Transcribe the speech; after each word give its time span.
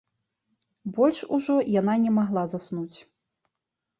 Больш 0.95 1.19
ужо 1.37 1.57
яна 1.81 1.95
не 2.05 2.11
магла 2.17 2.43
заснуць. 2.53 2.97